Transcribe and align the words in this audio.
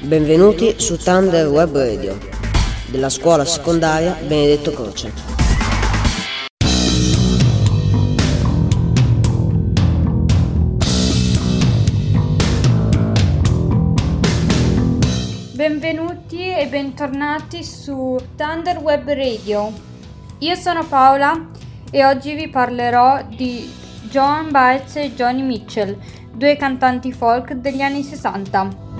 Benvenuti 0.00 0.76
su 0.78 0.96
Thunder 0.96 1.48
Web 1.48 1.76
Radio 1.76 2.16
della 2.86 3.08
scuola 3.08 3.44
secondaria 3.44 4.16
Benedetto 4.24 4.70
Croce. 4.70 5.12
Benvenuti 15.54 16.48
e 16.48 16.68
bentornati 16.68 17.64
su 17.64 18.16
Thunder 18.36 18.78
Web 18.78 19.08
Radio. 19.08 19.72
Io 20.38 20.54
sono 20.54 20.86
Paola 20.86 21.48
e 21.90 22.04
oggi 22.04 22.34
vi 22.34 22.48
parlerò 22.48 23.24
di 23.28 23.68
Joan 24.08 24.52
Baez 24.52 24.94
e 24.94 25.14
Johnny 25.16 25.42
Mitchell, 25.42 25.98
due 26.32 26.54
cantanti 26.54 27.12
folk 27.12 27.54
degli 27.54 27.80
anni 27.80 28.04
60. 28.04 28.97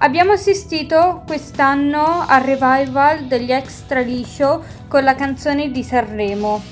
Abbiamo 0.00 0.30
assistito 0.30 1.24
quest'anno 1.26 2.24
al 2.24 2.42
revival 2.42 3.24
degli 3.24 3.50
extra 3.50 3.98
liscio 3.98 4.62
con 4.86 5.02
la 5.02 5.16
canzone 5.16 5.72
di 5.72 5.82
Sanremo 5.82 6.62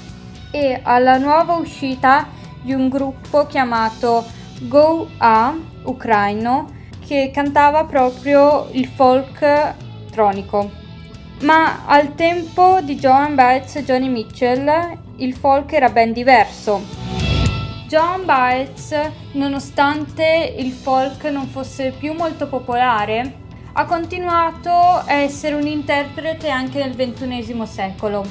e 0.52 0.78
alla 0.80 1.18
nuova 1.18 1.54
uscita 1.54 2.28
di 2.62 2.72
un 2.72 2.88
gruppo 2.88 3.46
chiamato 3.46 4.24
Go 4.60 5.08
A 5.18 5.56
Ucraino 5.82 6.70
che 7.04 7.32
cantava 7.34 7.84
proprio 7.84 8.68
il 8.70 8.86
folk 8.86 9.74
tronico. 10.12 10.70
Ma 11.40 11.84
al 11.84 12.14
tempo 12.14 12.80
di 12.80 12.94
Joan 12.94 13.34
Baez 13.34 13.74
e 13.74 13.84
Johnny 13.84 14.08
Mitchell 14.08 14.98
il 15.16 15.34
folk 15.34 15.72
era 15.72 15.88
ben 15.88 16.12
diverso. 16.12 16.95
John 17.88 18.24
Baez, 18.24 18.92
nonostante 19.34 20.56
il 20.58 20.72
folk 20.72 21.22
non 21.26 21.46
fosse 21.46 21.92
più 21.92 22.14
molto 22.14 22.48
popolare, 22.48 23.44
ha 23.74 23.84
continuato 23.84 24.70
a 24.70 25.12
essere 25.12 25.54
un 25.54 25.68
interprete 25.68 26.48
anche 26.48 26.84
nel 26.84 26.96
XXI 26.96 27.64
secolo. 27.64 28.26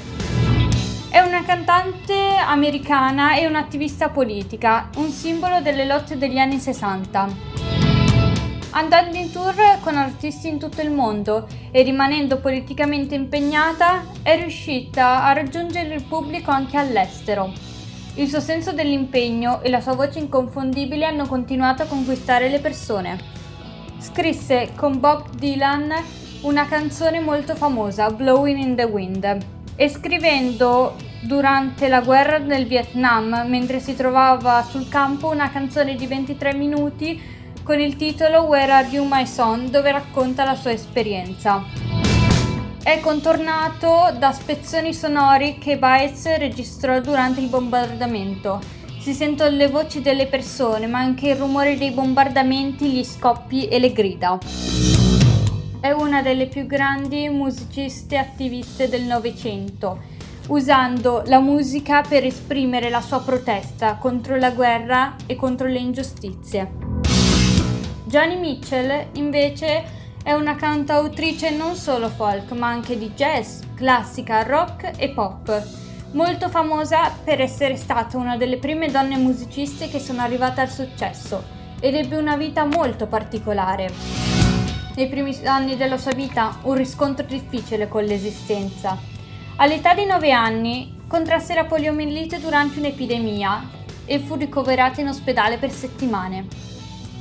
È 1.09 1.19
una 1.21 1.41
cantante 1.45 2.35
americana 2.35 3.37
e 3.37 3.47
un'attivista 3.47 4.09
politica, 4.09 4.89
un 4.97 5.09
simbolo 5.09 5.61
delle 5.61 5.85
lotte 5.85 6.17
degli 6.17 6.37
anni 6.37 6.59
60. 6.59 7.27
Andando 8.71 9.15
in 9.15 9.31
tour 9.31 9.55
con 9.79 9.95
artisti 9.95 10.49
in 10.49 10.59
tutto 10.59 10.81
il 10.81 10.91
mondo 10.91 11.47
e 11.71 11.81
rimanendo 11.81 12.39
politicamente 12.39 13.15
impegnata, 13.15 14.03
è 14.21 14.35
riuscita 14.35 15.23
a 15.23 15.31
raggiungere 15.31 15.95
il 15.95 16.03
pubblico 16.03 16.51
anche 16.51 16.75
all'estero. 16.75 17.74
Il 18.17 18.29
suo 18.29 18.39
senso 18.39 18.71
dell'impegno 18.71 19.61
e 19.61 19.69
la 19.69 19.81
sua 19.81 19.93
voce 19.93 20.19
inconfondibile 20.19 21.03
hanno 21.03 21.27
continuato 21.27 21.83
a 21.83 21.85
conquistare 21.85 22.47
le 22.47 22.59
persone. 22.59 23.19
Scrisse 23.99 24.69
con 24.73 25.01
Bob 25.01 25.35
Dylan 25.35 25.93
una 26.43 26.65
canzone 26.65 27.19
molto 27.19 27.55
famosa, 27.55 28.09
Blowing 28.09 28.57
in 28.57 28.75
the 28.75 28.83
Wind, 28.83 29.37
e 29.75 29.89
scrivendo 29.89 30.95
durante 31.23 31.89
la 31.89 31.99
guerra 31.99 32.39
del 32.39 32.67
Vietnam, 32.67 33.43
mentre 33.47 33.81
si 33.81 33.95
trovava 33.97 34.63
sul 34.63 34.87
campo, 34.87 35.29
una 35.29 35.49
canzone 35.49 35.95
di 35.95 36.07
23 36.07 36.53
minuti 36.53 37.21
con 37.63 37.81
il 37.81 37.97
titolo 37.97 38.43
Where 38.43 38.71
Are 38.71 38.87
You 38.87 39.05
My 39.09 39.25
Son, 39.27 39.69
dove 39.69 39.91
racconta 39.91 40.45
la 40.45 40.55
sua 40.55 40.71
esperienza 40.71 41.84
è 42.85 42.99
contornato 42.99 44.15
da 44.15 44.31
spezzoni 44.31 44.93
sonori 44.93 45.57
che 45.57 45.79
Baez 45.79 46.37
registrò 46.37 47.01
durante 47.01 47.41
il 47.41 47.47
bombardamento. 47.47 48.61
Si 48.99 49.11
sentono 49.11 49.55
le 49.55 49.69
voci 49.69 50.03
delle 50.03 50.27
persone, 50.27 50.85
ma 50.85 50.99
anche 50.99 51.29
il 51.29 51.35
rumore 51.35 51.79
dei 51.79 51.89
bombardamenti, 51.89 52.91
gli 52.91 53.03
scoppi 53.03 53.67
e 53.67 53.79
le 53.79 53.91
grida. 53.91 54.37
È 55.79 55.89
una 55.89 56.21
delle 56.21 56.45
più 56.45 56.67
grandi 56.67 57.27
musiciste 57.27 58.17
attiviste 58.17 58.87
del 58.87 59.01
Novecento, 59.01 59.97
usando 60.49 61.23
la 61.25 61.39
musica 61.39 62.03
per 62.07 62.23
esprimere 62.23 62.91
la 62.91 63.01
sua 63.01 63.19
protesta 63.19 63.95
contro 63.95 64.35
la 64.35 64.51
guerra 64.51 65.15
e 65.25 65.35
contro 65.35 65.65
le 65.65 65.79
ingiustizie. 65.79 66.71
Johnny 68.03 68.37
Mitchell 68.37 69.07
invece 69.13 70.04
è 70.25 70.33
una 70.33 70.55
cantautrice 70.55 71.51
non 71.51 71.75
solo 71.75 72.09
folk, 72.09 72.51
ma 72.53 72.67
anche 72.67 72.97
di 72.97 73.11
jazz, 73.11 73.61
classica, 73.75 74.41
rock 74.41 74.93
e 74.97 75.09
pop. 75.09 75.67
Molto 76.13 76.49
famosa 76.49 77.11
per 77.23 77.41
essere 77.41 77.75
stata 77.75 78.17
una 78.17 78.35
delle 78.35 78.57
prime 78.57 78.89
donne 78.89 79.17
musiciste 79.17 79.87
che 79.87 79.99
sono 79.99 80.23
arrivate 80.23 80.61
al 80.61 80.71
successo 80.71 81.43
ed 81.79 81.93
ebbe 81.93 82.17
una 82.17 82.37
vita 82.37 82.65
molto 82.65 83.05
particolare. 83.05 83.93
Nei 84.95 85.07
primi 85.09 85.37
anni 85.45 85.75
della 85.75 85.99
sua 85.99 86.13
vita 86.13 86.57
un 86.63 86.73
riscontro 86.73 87.23
difficile 87.23 87.87
con 87.87 88.03
l'esistenza. 88.03 88.97
All'età 89.57 89.93
di 89.93 90.05
9 90.05 90.31
anni 90.31 91.03
contrasse 91.07 91.53
la 91.53 91.65
poliomielite 91.65 92.39
durante 92.39 92.79
un'epidemia 92.79 93.69
e 94.05 94.17
fu 94.17 94.33
ricoverata 94.33 95.01
in 95.01 95.09
ospedale 95.09 95.59
per 95.59 95.69
settimane. 95.69 96.74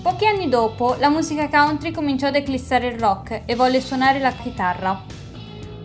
Pochi 0.04 0.26
anni 0.26 0.50
dopo, 0.50 0.96
la 0.98 1.08
musica 1.08 1.48
country 1.48 1.90
cominciò 1.90 2.26
ad 2.26 2.34
eclissare 2.34 2.88
il 2.88 3.00
rock 3.00 3.40
e 3.46 3.54
volle 3.54 3.80
suonare 3.80 4.18
la 4.18 4.32
chitarra. 4.32 5.02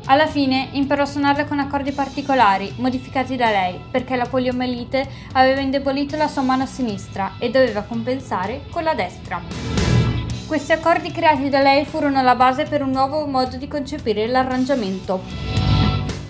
Alla 0.08 0.28
fine 0.28 0.68
imparò 0.74 1.04
a 1.04 1.06
suonarla 1.06 1.46
con 1.46 1.58
accordi 1.60 1.94
particolari, 1.94 2.74
modificati 2.80 3.38
da 3.38 3.50
lei, 3.50 3.80
perché 3.90 4.18
la 4.18 4.26
poliomielite 4.26 5.08
aveva 5.32 5.62
indebolito 5.62 6.18
la 6.18 6.28
sua 6.28 6.42
mano 6.42 6.66
sinistra 6.66 7.36
e 7.40 7.50
doveva 7.50 7.84
compensare 7.84 8.64
con 8.70 8.84
la 8.84 8.94
destra. 8.94 9.42
Questi 10.46 10.74
accordi 10.74 11.12
creati 11.12 11.48
da 11.48 11.62
lei 11.62 11.86
furono 11.86 12.22
la 12.22 12.36
base 12.36 12.66
per 12.66 12.82
un 12.82 12.92
nuovo 12.92 13.26
modo 13.26 13.56
di 13.56 13.70
concepire 13.70 14.28
l'arrangiamento. 14.28 15.22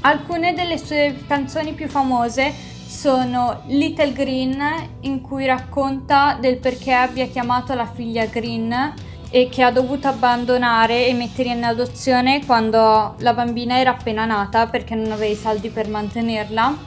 Alcune 0.02 0.54
delle 0.54 0.78
sue 0.78 1.24
canzoni 1.26 1.74
più 1.74 1.88
famose 1.88 2.54
sono 3.00 3.62
Little 3.68 4.12
Green 4.12 4.62
in 5.02 5.22
cui 5.22 5.46
racconta 5.46 6.38
del 6.38 6.58
perché 6.58 6.92
abbia 6.92 7.28
chiamato 7.28 7.74
la 7.74 7.86
figlia 7.86 8.26
Green 8.26 8.94
e 9.30 9.48
che 9.48 9.64
ha 9.64 9.72
dovuto 9.72 10.10
abbandonare 10.10 11.08
e 11.08 11.14
mettere 11.14 11.48
in 11.48 11.64
adozione 11.64 12.46
quando 12.46 13.16
la 13.20 13.34
bambina 13.34 13.78
era 13.78 13.92
appena 13.92 14.26
nata 14.26 14.68
perché 14.68 14.96
non 14.96 15.14
aveva 15.14 15.32
i 15.32 15.38
saldi 15.38 15.70
per 15.70 15.88
mantenerla 15.88 16.78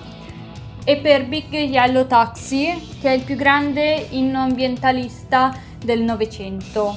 e 0.85 0.99
per 0.99 1.25
Big 1.25 1.51
Yellow 1.51 2.07
Taxi 2.07 2.97
che 3.01 3.09
è 3.09 3.13
il 3.13 3.23
più 3.23 3.37
grande 3.37 4.09
inno 4.11 4.41
ambientalista 4.41 5.59
del 5.83 6.03
Novecento 6.03 6.95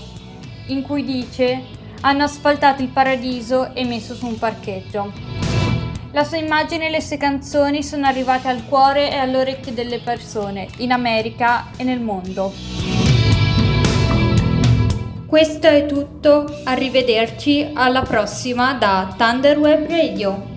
in 0.67 0.81
cui 0.81 1.05
dice 1.05 1.63
hanno 2.01 2.23
asfaltato 2.23 2.81
il 2.81 2.89
paradiso 2.89 3.73
e 3.73 3.85
messo 3.85 4.13
su 4.13 4.25
un 4.25 4.37
parcheggio. 4.37 5.44
La 6.15 6.23
sua 6.23 6.37
immagine 6.37 6.87
e 6.87 6.89
le 6.91 7.01
sue 7.01 7.17
canzoni 7.17 7.83
sono 7.83 8.05
arrivate 8.05 8.47
al 8.47 8.65
cuore 8.69 9.11
e 9.11 9.17
alle 9.17 9.35
orecchie 9.35 9.73
delle 9.73 9.99
persone, 9.99 10.69
in 10.77 10.93
America 10.93 11.71
e 11.75 11.83
nel 11.83 11.99
mondo. 11.99 12.53
Questo 15.27 15.67
è 15.67 15.85
tutto, 15.85 16.61
arrivederci 16.63 17.71
alla 17.73 18.03
prossima 18.03 18.75
da 18.75 19.13
Thunderweb 19.17 19.89
Radio. 19.89 20.54